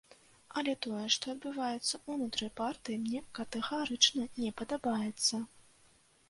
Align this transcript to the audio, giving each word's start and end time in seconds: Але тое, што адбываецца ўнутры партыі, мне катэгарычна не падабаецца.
Але 0.59 0.71
тое, 0.85 1.01
што 1.15 1.25
адбываецца 1.33 1.99
ўнутры 2.13 2.47
партыі, 2.61 2.97
мне 3.03 3.21
катэгарычна 3.41 4.27
не 4.41 4.51
падабаецца. 4.63 5.45